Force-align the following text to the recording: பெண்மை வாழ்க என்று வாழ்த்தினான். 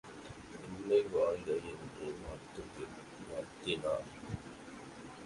பெண்மை 0.53 1.01
வாழ்க 1.11 1.51
என்று 1.71 2.07
வாழ்த்தினான். 3.29 4.07